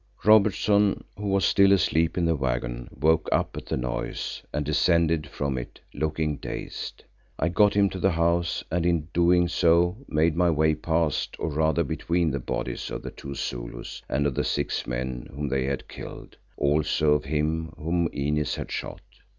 [0.25, 5.27] Robertson, who was still asleep in the waggon, woke up at the noise, and descended
[5.27, 7.03] from it, looking dazed.
[7.37, 11.49] I got him to the house and in doing so made my way past, or
[11.49, 15.65] rather between the bodies of the two Zulus and of the six men whom they
[15.65, 19.01] had killed, also of him whom Inez had shot.